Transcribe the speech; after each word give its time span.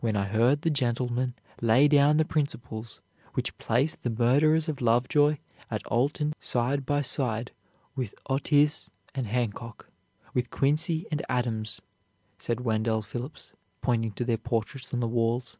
"When 0.00 0.16
I 0.16 0.26
heard 0.26 0.60
the 0.60 0.68
gentleman 0.68 1.32
lay 1.62 1.88
down 1.88 2.18
the 2.18 2.26
principles 2.26 3.00
which 3.32 3.56
place 3.56 3.96
the 3.96 4.10
murderers 4.10 4.68
of 4.68 4.82
Lovejoy 4.82 5.38
at 5.70 5.82
Alton 5.86 6.34
side 6.40 6.84
by 6.84 7.00
side 7.00 7.50
with 7.96 8.14
Otis 8.28 8.90
and 9.14 9.26
Hancock, 9.26 9.88
with 10.34 10.50
Quincy 10.50 11.06
and 11.10 11.24
Adams," 11.30 11.80
said 12.38 12.60
Wendell 12.60 13.00
Phillips, 13.00 13.54
pointing 13.80 14.12
to 14.12 14.26
their 14.26 14.36
portraits 14.36 14.92
on 14.92 15.00
the 15.00 15.08
walls. 15.08 15.56